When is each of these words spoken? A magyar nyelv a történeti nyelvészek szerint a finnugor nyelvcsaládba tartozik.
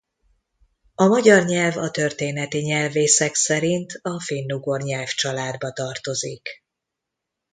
A 0.95 1.05
magyar 1.05 1.43
nyelv 1.45 1.77
a 1.77 1.91
történeti 1.91 2.57
nyelvészek 2.59 3.35
szerint 3.35 3.99
a 4.01 4.21
finnugor 4.21 4.81
nyelvcsaládba 4.81 5.71
tartozik. 5.71 6.63